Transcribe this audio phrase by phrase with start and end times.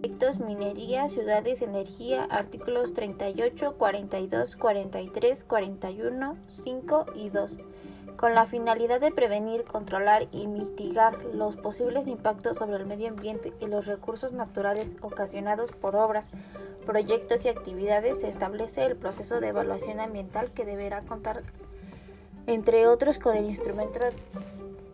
[0.00, 7.58] proyectos minería, ciudades, energía, artículos 38, 42, 43, 41, 5 y 2
[8.16, 13.54] con la finalidad de prevenir, controlar y mitigar los posibles impactos sobre el medio ambiente
[13.60, 16.28] y los recursos naturales ocasionados por obras,
[16.84, 21.42] proyectos y actividades, se establece el proceso de evaluación ambiental que deberá contar,
[22.46, 24.00] entre otros, con el instrumento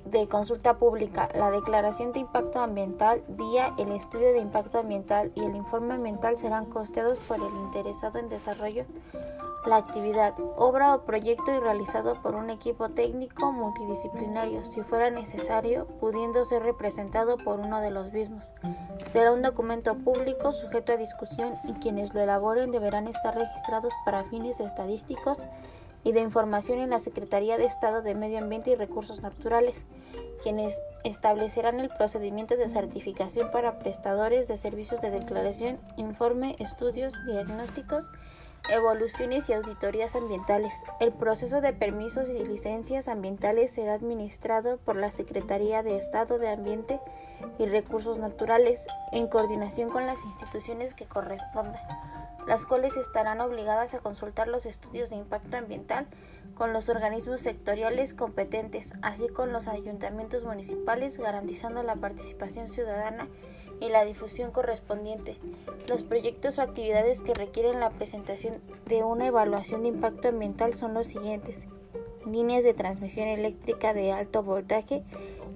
[0.06, 5.44] de consulta pública, la declaración de impacto ambiental, día, el estudio de impacto ambiental y
[5.44, 8.86] el informe ambiental serán costeados por el interesado en desarrollo
[9.66, 15.86] la actividad, obra o proyecto y realizado por un equipo técnico multidisciplinario, si fuera necesario,
[16.00, 18.44] pudiendo ser representado por uno de los mismos.
[19.08, 24.24] Será un documento público sujeto a discusión y quienes lo elaboren deberán estar registrados para
[24.24, 25.38] fines estadísticos
[26.06, 29.84] y de información en la Secretaría de Estado de Medio Ambiente y Recursos Naturales,
[30.40, 38.08] quienes establecerán el procedimiento de certificación para prestadores de servicios de declaración, informe, estudios, diagnósticos,
[38.70, 40.72] evoluciones y auditorías ambientales.
[41.00, 46.50] El proceso de permisos y licencias ambientales será administrado por la Secretaría de Estado de
[46.50, 47.00] Ambiente
[47.58, 51.82] y Recursos Naturales en coordinación con las instituciones que correspondan,
[52.46, 56.06] las cuales estarán obligadas a consultar los estudios de impacto ambiental
[56.54, 63.28] con los organismos sectoriales competentes, así con los ayuntamientos municipales, garantizando la participación ciudadana
[63.80, 65.36] y la difusión correspondiente.
[65.88, 70.94] Los proyectos o actividades que requieren la presentación de una evaluación de impacto ambiental son
[70.94, 71.66] los siguientes.
[72.24, 75.04] Líneas de transmisión eléctrica de alto voltaje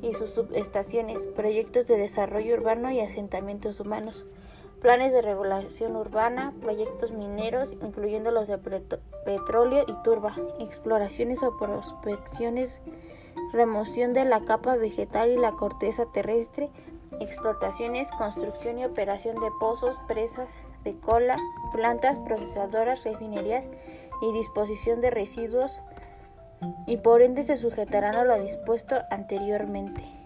[0.02, 4.24] y sus subestaciones, proyectos de desarrollo urbano y asentamientos humanos,
[4.81, 12.81] planes de regulación urbana, proyectos mineros, incluyendo los de petróleo y turba, exploraciones o prospecciones,
[13.53, 16.70] remoción de la capa vegetal y la corteza terrestre,
[17.20, 20.51] explotaciones, construcción y operación de pozos, presas
[20.84, 21.36] de cola,
[21.73, 23.69] plantas procesadoras, refinerías
[24.23, 25.80] y disposición de residuos
[26.86, 30.20] y por ende se sujetarán a lo dispuesto anteriormente.